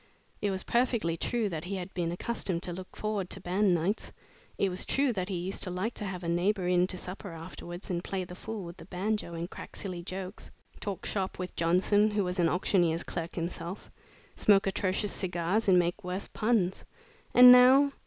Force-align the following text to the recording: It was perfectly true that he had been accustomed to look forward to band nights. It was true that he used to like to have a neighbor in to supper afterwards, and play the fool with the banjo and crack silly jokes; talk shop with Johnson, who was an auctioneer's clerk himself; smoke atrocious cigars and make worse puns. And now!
It 0.41 0.49
was 0.49 0.63
perfectly 0.63 1.15
true 1.15 1.47
that 1.49 1.65
he 1.65 1.75
had 1.75 1.93
been 1.93 2.11
accustomed 2.11 2.63
to 2.63 2.73
look 2.73 2.95
forward 2.95 3.29
to 3.29 3.39
band 3.39 3.75
nights. 3.75 4.11
It 4.57 4.69
was 4.69 4.83
true 4.83 5.13
that 5.13 5.29
he 5.29 5.35
used 5.37 5.61
to 5.61 5.69
like 5.69 5.93
to 5.93 6.05
have 6.05 6.23
a 6.23 6.27
neighbor 6.27 6.67
in 6.67 6.87
to 6.87 6.97
supper 6.97 7.33
afterwards, 7.33 7.91
and 7.91 8.03
play 8.03 8.23
the 8.23 8.33
fool 8.33 8.63
with 8.63 8.77
the 8.77 8.85
banjo 8.85 9.35
and 9.35 9.47
crack 9.47 9.75
silly 9.75 10.01
jokes; 10.01 10.49
talk 10.79 11.05
shop 11.05 11.37
with 11.37 11.55
Johnson, 11.55 12.09
who 12.09 12.23
was 12.23 12.39
an 12.39 12.49
auctioneer's 12.49 13.03
clerk 13.03 13.35
himself; 13.35 13.91
smoke 14.35 14.65
atrocious 14.65 15.13
cigars 15.13 15.67
and 15.67 15.77
make 15.77 16.03
worse 16.03 16.27
puns. 16.27 16.83
And 17.35 17.51
now! 17.51 17.91